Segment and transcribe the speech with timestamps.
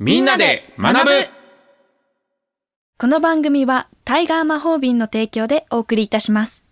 [0.00, 1.10] みんなで学ぶ
[2.98, 6.64] この番組はタイガー魔法瓶の提供でお送りいたします。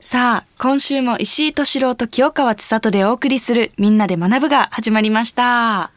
[0.00, 5.90] さあ、今週も石井敏郎と清川千里でお送りするみんなで学ぶが始まりました。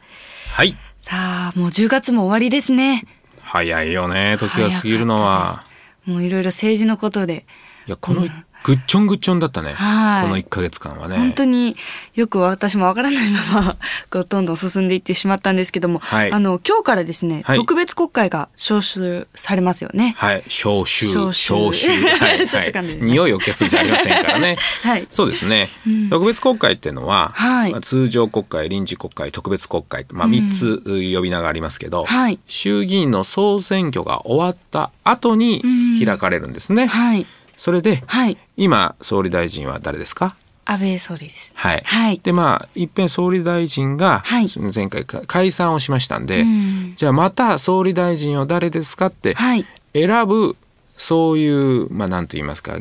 [0.50, 0.74] はい。
[0.98, 3.04] さあ、もう10月も終わりですね。
[3.42, 5.62] 早いよね、時が過ぎるのは。
[6.06, 7.44] もういろいろ政治のことで、
[7.86, 8.26] いや、この、
[8.64, 9.72] ぐっちょんぐっちょんだったね。
[9.72, 11.16] はいこの1ヶ月間はね。
[11.16, 11.76] 本当に
[12.14, 13.76] よく私もわからないまま
[14.10, 20.14] こうどんどん進んでいってしまったんですけども、はいあの今日からですね、はい特別国会が招集されますよね。
[20.16, 20.44] はい。
[20.48, 21.06] 消臭。
[21.06, 21.88] 消臭消臭。
[22.18, 22.48] はい。
[22.48, 24.58] ちょっと噛ん匂いを消すんじゃありませんからね。
[24.82, 25.68] はいそうですね。
[26.10, 30.82] 特別国会っていうのは、はいまあ通常国会、臨時国会、特別国会、まあ3つ
[31.14, 35.62] 呼び名がありますけど、はい衆議院の総選挙が終わった後に
[36.04, 36.86] 開かれるんですね。
[36.86, 37.26] はい
[37.58, 38.38] それで、はい。
[38.56, 40.36] 今、総理大臣は誰ですか？
[40.64, 41.54] 安倍総理ですね。
[41.56, 41.82] はい。
[41.84, 42.20] はい。
[42.22, 44.46] で、まあ、一遍総理大臣が、はい。
[44.74, 46.92] 前回か解散をしましたんで、うん。
[46.94, 49.66] じゃあまた総理大臣を誰ですかってはい。
[49.92, 50.56] 選ぶ、
[50.96, 52.76] そういう、まあ、なんと言いますか、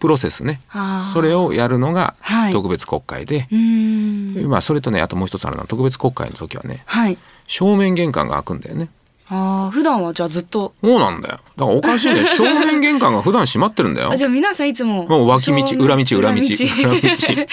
[0.00, 0.60] プロセスね。
[1.12, 2.52] それをやるのがはい。
[2.52, 3.46] 特別国会で、
[4.46, 7.16] まあ、それとね、あともう一つあるのは、特別国会の時はね、はい。
[7.46, 8.88] 正面玄関が開くんだよね。
[9.28, 10.74] ああ普段はじゃあずっと。
[10.82, 11.34] そうなんだよ。
[11.34, 12.24] だからおかしいね。
[12.36, 14.12] 正面玄関が普段閉まってるんだよ。
[14.12, 14.16] あ。
[14.16, 15.06] じゃあ皆さんいつも。
[15.06, 16.40] もう脇道、裏道、裏道、裏道。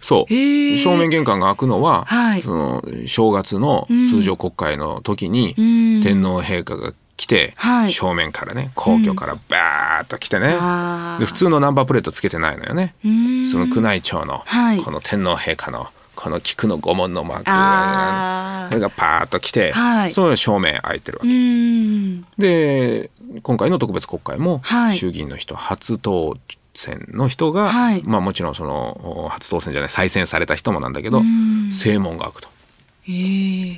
[0.00, 0.32] そう。
[0.32, 2.42] 正面玄関が開くのは、はい。
[2.42, 6.02] その正月の通常国会の時に、うん。
[6.02, 7.92] 天皇陛下が来て、はい。
[7.92, 11.20] 正面からね、皇居からバーッと来てね、あー。
[11.20, 12.94] で普通のナンバープレートつけてないのよね。
[13.50, 14.80] その宮内庁の、はい。
[14.80, 15.88] この天皇陛下の、
[16.20, 17.44] この菊の御紋のマーク。
[17.46, 18.68] あー。
[18.68, 20.10] それがパーッと来て、はい。
[20.10, 21.30] それが正面開いてるわけ。
[22.36, 23.10] で
[23.42, 24.94] 今回の特別国会も、はい。
[24.94, 26.36] 衆議院の人初当
[26.74, 28.02] 選の人が、はい。
[28.04, 31.72] まあもちろんそのお初当選じゃない再選された人もなんだけどん。
[31.72, 32.48] 正門が開くと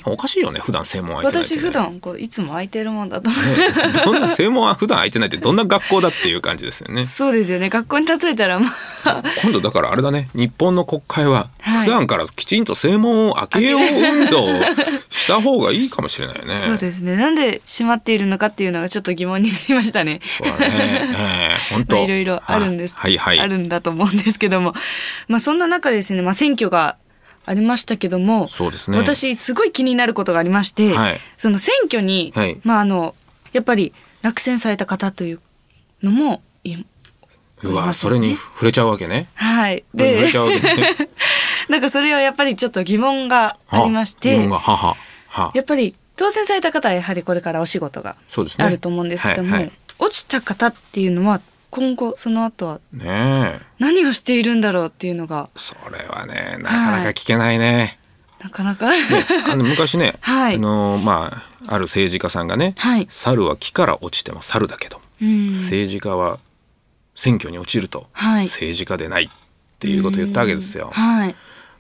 [0.05, 3.43] おかしいよね普段正門開いてないって私普段こういつも空いてるもんだと思う。
[3.43, 7.05] ねどんな正門は普段開いてないってどんな学校だっていう感じですよね。
[7.05, 7.71] そうですよね。
[7.71, 8.67] 学校に例えたらま
[9.05, 9.23] あ。
[9.43, 10.29] 今度だからあれだね。
[10.35, 11.85] 日本の国会ははい。
[11.85, 14.49] 普段からきちんと正門を開けよう運動を
[15.11, 16.55] した方がいいかもしれないよね。
[16.57, 17.17] そうですね。
[17.17, 20.21] なんで閉まっているのかっていうのがちょっと疑問になりましたね。
[20.39, 20.75] そうだね、
[21.17, 23.41] ええ本ま当あいろいろあるんです、はいはい。
[23.41, 24.75] あるんだと思うんですけども。
[25.29, 26.23] まあそんな中ですね。
[26.23, 26.97] まあ選挙が
[27.45, 28.99] ありましたけどもそうですね。
[28.99, 31.21] 私すごい気になることがありまして、はい。
[31.39, 32.61] その選挙に、はい。
[32.65, 33.15] まああの
[33.53, 33.93] やっぱり
[34.23, 35.41] 落選された方という
[36.03, 36.77] のもい
[37.65, 39.29] うわそれに触れちゃうわけね。
[39.35, 39.85] はい。
[39.93, 40.97] 触れでちゃうわけね。
[41.69, 44.97] なんかそれはやっぱりちょっと疑問がありまして疑問がはは
[45.29, 45.53] は。
[45.55, 48.17] やっぱり当選された方はやはりこれからお仕事が
[48.59, 49.73] あると思うんですけども、はいはい。
[49.99, 51.41] 落ちた方っていうのは
[51.73, 52.81] 今後その後は
[53.79, 55.49] 何をしているんだろうっていうのが。
[55.57, 57.99] それはねなかなか聞けないね、
[58.43, 58.91] なかなか。
[59.51, 60.57] あの昔ね、 はい。
[60.57, 63.07] あのまあある政治家さんがね、はい。
[63.09, 65.51] 猿は木から落ちても猿だけど、うん。
[65.53, 66.39] 政治家は
[67.15, 68.45] 選挙に落ちるとはい。
[68.45, 69.29] 政治家でないっ
[69.79, 70.91] ていうことを言ったわけですよ。
[70.93, 71.35] はい。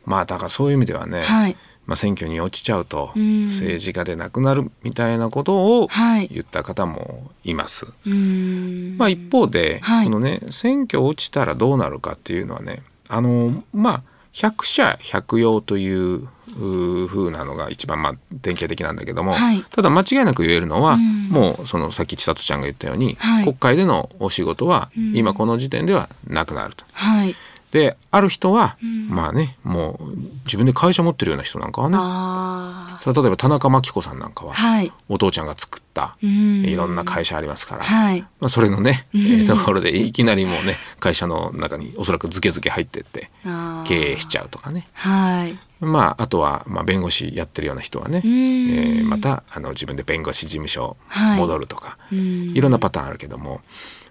[0.07, 3.47] まあだからそういう意味ではね、はいまあ、選挙に落ちちゃうとん。
[3.49, 6.29] 政治家でなくなるみたいなことをはい。
[6.33, 7.87] 言った方もいます。
[7.87, 8.97] うーん。
[8.99, 10.05] まあ、一方で、はい。
[10.05, 16.29] このね選挙落ちたらどうなるかっていうのはねあのまあ百社百用という
[16.59, 19.63] う風なのが一番まあ典型的なんだけども、はい。
[19.63, 21.29] ただ間違いなく言えるのは、ん。
[21.29, 23.45] もうそのさっき千里ちゃんが言ったように、はい。
[23.45, 26.85] 国会でのお仕事は今この時点ではなくなると。
[26.93, 27.35] はい
[27.73, 28.77] である人は、
[29.09, 31.97] まあねもう自分で会社持ってるような人なんかはね。
[31.99, 34.93] あそれは例えば田中真紀子さんなんかは、あはい。
[35.09, 36.65] お父ちゃんが作ったうん。
[36.65, 38.21] いろんな会社ありますから、はい。
[38.21, 43.31] まあ、それのね、えーところでいきなりもうね会社の中におそらくズケズケ入ってって
[43.87, 44.87] 経営しちゃうとかね。
[44.93, 45.57] はい。
[45.81, 49.05] まああとはまあ弁護士やってるような人はね、えん。
[49.05, 51.39] ーまたあの自分で弁護士事務所はい。
[51.41, 52.53] 戻るとか、うん。
[52.55, 53.63] い、ろんなパターンあるけども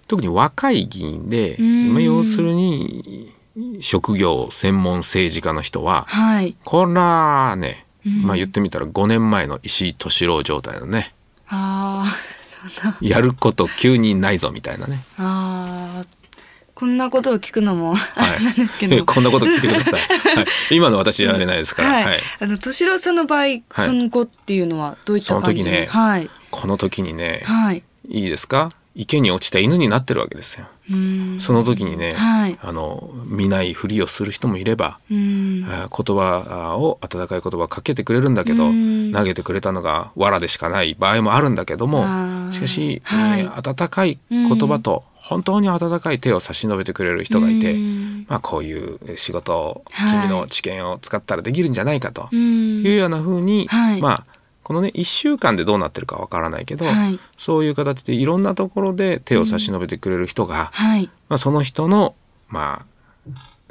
[0.08, 1.94] 特に若い議員で、ん。
[1.94, 3.32] まあ、要するに
[3.80, 6.56] 職業専門政治家の人ははい。
[6.64, 11.14] こらね、まあ言ってみたら5年前の石井敏郎状態のね
[11.48, 12.04] あ
[13.00, 15.04] やること急にないぞみたいなね。
[15.18, 16.06] ーあー。
[16.74, 18.38] こんなことを聞くのもあはい。
[18.40, 20.00] れなんですけど、 こんなこと聞いてください。
[20.36, 20.46] はい、
[20.76, 21.90] 今の私はあれないですから。
[21.90, 22.20] はい、はい。
[22.40, 23.44] あの敏郎さんの場合、
[23.76, 25.62] その後っていうのはどういった感じ？
[25.62, 26.30] その時ねはい。
[26.50, 27.82] この時にね、はい。
[28.08, 28.70] いいですか？
[28.94, 30.66] 池に落ちた犬になってるわけですよ。
[31.40, 32.58] その時にね、はい。
[32.62, 39.12] あの、見ないふりをする人もいれば、言葉を温かい言葉をかけてくれるんだけどうん。
[39.12, 42.04] 投げてくれたのが藁でしかない場合もあるんだけども
[42.52, 43.40] しかし、はい。
[43.42, 48.26] えー温かい言葉と本当に温かい手を差し伸べてくれる人がいて、うん。
[48.28, 50.28] まあ、こういう仕事をはい。
[50.28, 52.82] 君の知見を使ったらできるんじゃないかとうん。
[52.82, 54.00] いうような風に、はい。
[54.02, 54.26] まあ
[54.62, 57.18] このね1週間でどうなってるかわからないけど、はい。
[57.36, 61.10] そういう形でいろんなところで手を差し伸べてくれる人が、はい。
[61.28, 62.14] まあ、その人の
[62.48, 62.84] ま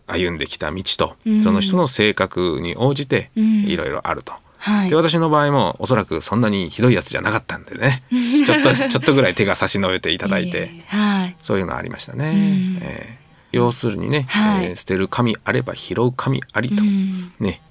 [0.08, 1.42] あ歩んできた道と、うん。
[1.42, 3.44] その人の性格に応じてうん。
[3.66, 4.34] いろいろあると。
[4.58, 4.90] はい。
[4.90, 8.04] で私の場合もおそらくそんなにひどいやつじゃなかったんでね。
[8.46, 11.36] ちょっとちょっとぐらい手が差し伸べていただいて、えーはい。
[11.42, 12.30] そういうのありましたね。
[12.30, 12.80] うん。
[12.82, 13.22] えー
[13.54, 14.66] 要するにね、はい。
[14.66, 17.34] えー捨てる神あれば拾う神ありと、うん。
[17.40, 17.62] ね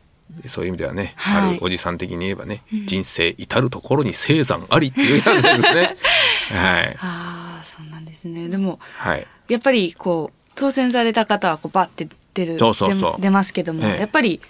[0.47, 1.51] そういう意味ではね、はい。
[1.51, 5.97] あるおじさん的に言えばね、人生至る所に生産ありっていうやつですね。
[6.51, 8.49] はい、ああそうなんですね。
[8.49, 13.13] でもはい、やっぱりこう当選された方はこうバッて出るそうそうそう。
[13.17, 14.01] 出出ますけども、ええ。
[14.01, 14.41] やっぱり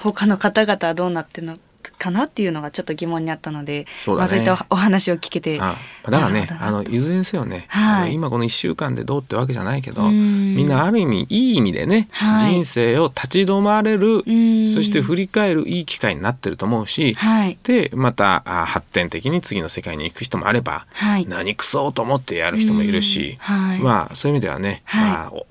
[0.00, 1.58] 他の方々はどうなってるの
[2.02, 3.86] かなっていうのがちょっと疑問にあったのでね。
[4.06, 8.14] まあ、そういおお話を聞けてあだからねあのいずれにせよね、はい。
[8.14, 10.56] 今この1週間でどうってわけじゃないけどうん。
[10.56, 12.52] みんなある意味いい意味でね、はい。
[12.52, 14.68] 人生を立ち止まれるうん。
[14.72, 17.58] そして振り返るいい機会になってると思うし、はい。
[17.62, 21.26] でまたあ発展的に次の世界に行く人もあれば、はい。
[21.26, 23.38] 何くそと思ってやる人もいるし、
[23.80, 25.10] まあそういう意味ではね、はい。
[25.10, 25.46] まあお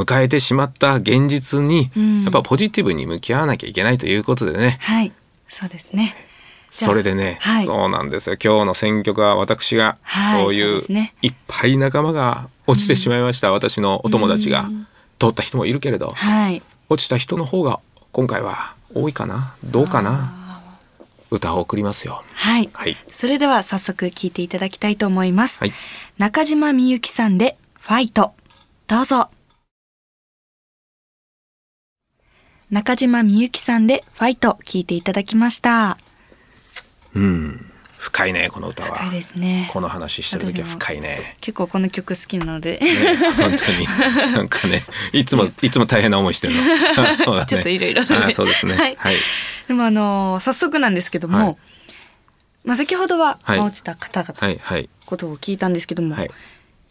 [0.00, 2.22] 迎えてしまった現実に、うん。
[2.22, 5.12] やっぱポジティブに向き合わなきゃいけないということでね、はい
[5.50, 6.14] そうですね。
[6.70, 7.66] それでね、はい。
[7.66, 8.36] そうなんですよ。
[8.42, 10.80] 今日の選曲は私が、はいそういう
[11.20, 14.70] いっぱい仲間が落ちてしまいました、私のお友達が、
[15.18, 16.62] 通った人もいるけれど、はい。
[16.88, 17.80] 落ちた人の方が
[18.12, 19.54] 今回は多いかな？
[19.64, 20.62] どうかな？
[21.32, 22.22] 歌を送りますよ。
[22.34, 22.96] はい、はい。
[23.10, 25.72] それでは早速聞いていただきたいと思います、はい。
[26.18, 28.32] 中島みゆきさんでファイト。
[28.86, 29.28] どうぞ
[32.70, 35.98] 中島みゆきさんでファイト聞いていただきました。
[37.14, 37.66] うん。
[37.98, 38.96] 深いねこの歌は。
[38.96, 39.68] 深いですね。
[39.72, 41.36] この話してる時は深いね。
[41.40, 43.86] 結構この曲好きなので、ね本当に。
[44.32, 46.62] なんかねいつもいつも大変な思いしてるの。
[46.62, 46.78] ね
[47.48, 48.74] ちょっといろいろそうですね。
[48.76, 48.96] はい。
[48.96, 49.16] はい。
[49.66, 51.56] でもあのー早速なんですけども、はい。
[52.64, 54.88] まあ、先ほどは、落ちた方々はいはい。
[55.06, 56.30] ことを聞いたんですけども、はい。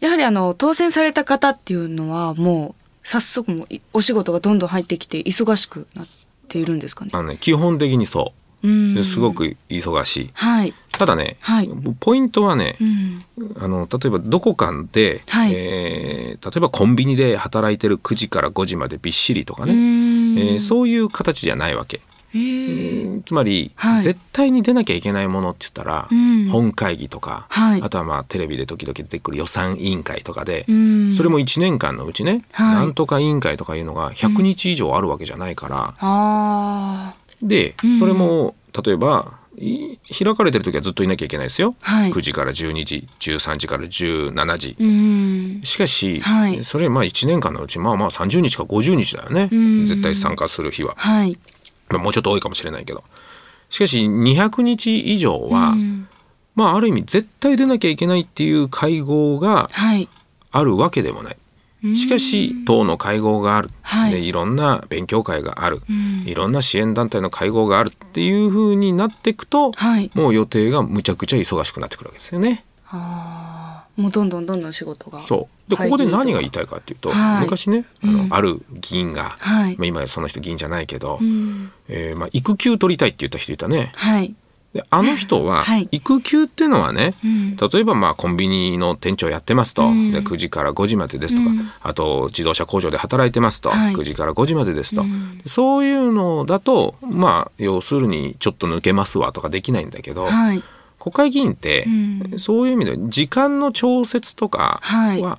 [0.00, 6.06] やはりあの当選された方っていうのはもう早速もお仕事がどんどん入ってきて忙しくなっ
[6.48, 7.10] ているんですかね。
[7.14, 8.32] あのね基本的にそ
[8.62, 10.74] うすごく忙しいはい。
[10.98, 13.22] ただね、はいポイントはね、うん。
[13.58, 22.00] あの例えばどこかで、はいえー例えばコンビニで働いてる9時から5時までびっしりとかね、うんえーそういう形じゃないわけ。
[22.32, 24.02] つまり、はい。
[24.02, 26.48] 絶対に出なきゃいけないものって言ったら、うん。
[26.48, 27.82] 本会議とか、はい。
[27.82, 31.14] あとはまあテレビで時々出てくる予算委員会とかで、うん。
[31.14, 32.76] それも1年間のうちね、はい。
[32.76, 37.98] なんとか委員会とかいうのが100日以上あるわけじゃないから、うん。
[37.98, 38.54] それも
[38.84, 42.10] 例えばい開かれてる時はずっといなきゃいけないですよ、はい。
[42.10, 45.62] 9時から12時13時から17時、ーうん。
[45.64, 46.64] しかし、はい。
[46.64, 49.86] それまあ1年間のうちまあまあ30日か50日だよね、うん。
[49.86, 51.36] 絶対参加する日は、はい。
[51.90, 53.04] まあ、もうちょっと多いかもしれないけど
[53.68, 56.08] しかし200日以上は、うん
[56.56, 60.08] まあある意味絶対出なきゃいけないっていう会合がはい。
[60.50, 61.36] あるわけでもない。
[61.96, 70.10] しかし党の会合がある、はいでいろんな勉強会がある、うんいろんな支援団体の会合があるっていう風になっていくと、はい。
[70.14, 72.64] もう予定がむちゃくちゃ忙しくなってくるわけですよね。
[72.88, 73.69] ああ。
[74.00, 75.20] もうどんどんどんどん仕事が。
[75.22, 75.70] そう。
[75.70, 77.42] でここで何が言いたたいかっていうと、はい。
[77.42, 78.34] 昔ねあの、うん。
[78.34, 79.76] ある議員が、はい。
[79.76, 81.72] まあ、今やその人議員じゃないけど、うん。
[81.88, 83.92] えーまあ、育休取りたいって言った人いたね。
[83.94, 84.34] はい。
[84.72, 85.88] であの人は、 はい。
[85.90, 87.56] 育休っていうのはね、うん。
[87.56, 90.12] 例えばまあコンビニの店長やってますと、うん。
[90.12, 91.70] で9時から5時までですとか、うん。
[91.82, 93.94] あと自動車工場で働いてますと、はい。
[93.94, 95.40] 9時から5時までですと、うん。
[95.46, 100.62] そういうのだとまあ要するにちょっと抜けますわとかできないんだけど、はい。
[101.00, 105.38] 国会議員って、うんそういう意味で時間の調節とかは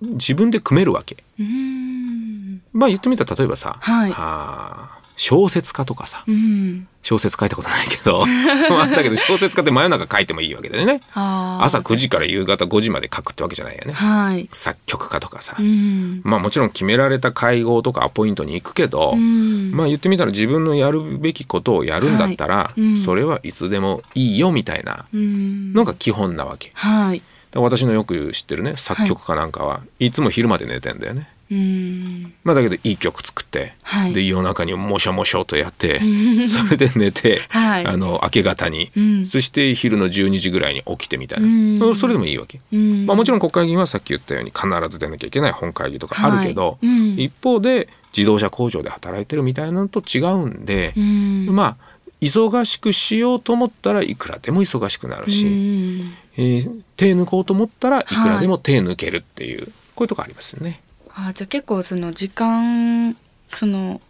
[0.00, 1.24] 自分で組めるわけ。
[1.40, 2.62] うん。
[2.72, 6.86] まあ言ってみたら例えばさ、はいあー小説家とかさうん。
[7.02, 8.24] 小説書いたことないけど
[8.70, 11.00] まあだけど小説家って真夜中書いてもいいわけだよね。
[11.14, 13.92] 朝9時から夕方5時まで書くってわけじゃないよね。
[13.92, 14.48] はい。
[14.52, 16.20] 作曲家とかさ、うん。
[16.22, 25.72] まあもちろん決められた会合とかアポイントに行くけど、うんまあ言ってみたら自分のやるべきことをやるんだったら、はいうんそれはいつでもいいよみたいなうん。
[25.72, 26.70] のが基本なわけ。
[26.74, 27.22] はい。
[27.54, 31.28] 私のよく知ってるね作曲家なんかはいつも昼まで寝てんだよね。
[31.52, 32.32] うん。
[32.44, 36.00] まあだけどいい曲作って、はいで夜中にもしょもしょとやって、
[36.46, 42.60] それで寝て、はいあの明け方に、うんそして昼の12時ぐらいに起きてみたいな、うんそれでもいいわけ。
[42.72, 43.06] うん。
[43.06, 51.46] まあ、もちろん国会議員はさっき言ったように必ず出なきゃいけない本会議とかあるけど、はいうん一方で自動車工場で働いてるみたいなのと違うんで、うん。
[51.50, 59.66] まあ忙しくしようと思ったらいくらでも忙しくなるし、うんえー手抜こうと思ったらいくらでも手抜けるっていう、
[59.96, 60.80] こういうとこありますよね。
[61.14, 63.16] あじゃあ結構その時間
[63.48, 64.00] その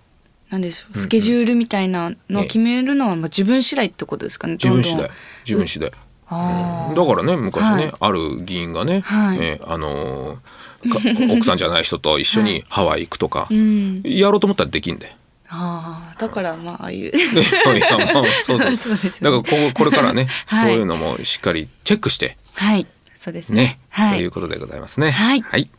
[0.50, 5.10] なんでしょうスケジュールみたいなのを決めるのはまあ自分次第ってことですかね自分次第。
[5.44, 7.92] 自分次第、だからね昔ね、はい。
[8.00, 9.38] ある議員がね、はい。
[9.40, 10.38] えーあのー
[10.90, 10.98] か
[11.32, 14.02] 奥さんじゃない人と一緒にハワイ行くとか、うん。
[14.04, 15.14] やろうと思ったらできんで。
[15.48, 17.10] ああだからまあああいう。
[17.12, 18.74] で いやまあそうそう。
[18.76, 20.70] そうですだからここれからね、 はい。
[20.70, 22.36] そういうのもしっかりチェックして。
[22.54, 22.86] はい。
[23.14, 23.62] そうですね。
[23.62, 24.18] ね、はい。
[24.18, 25.10] ということでございますね。
[25.10, 25.40] はい。
[25.40, 25.70] はい。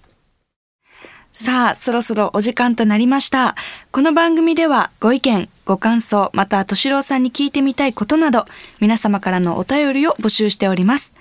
[1.35, 3.55] さあ、そろそろお時間となりました。
[3.89, 8.45] この番組ではご意見、ご感想、また、としろうさんに聞いてみたいことなど、
[8.79, 11.11] 皆様からのお便りを募集しております。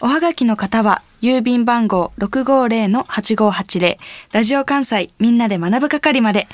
[0.00, 3.98] おはがきの方は、郵便番号650-8580、
[4.32, 6.48] ラジオ関西みんなで学ぶ係まで、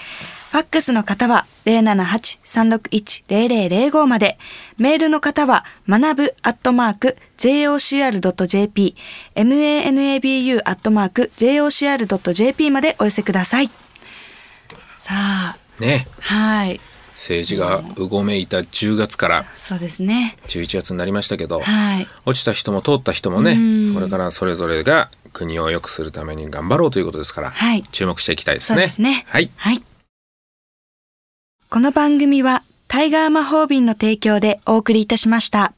[0.50, 4.38] ファックスの方は078-361-0005まで、
[4.78, 8.96] メールの方は学ぶアットマーク jocr.jp、
[9.34, 13.68] manabu アットマーク jocr.jp までお寄せください。
[14.98, 16.80] さあ、ね、はい。
[17.12, 20.36] 政治がうごめいた10月からそうですね。
[20.46, 22.06] 11月になりましたけど、はい。
[22.24, 28.84] 落ちた人も通った人もねうんこれからそれぞれが国を良くするために頑張ろうということですから、はい注目していきたいですそうね。
[28.84, 29.24] ですね。
[29.26, 29.50] はい。
[29.56, 29.82] はい。
[31.70, 35.74] この番組はタイガー魔法瓶の提供でお送りいたしました。